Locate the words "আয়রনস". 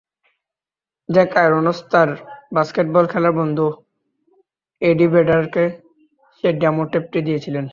1.37-1.79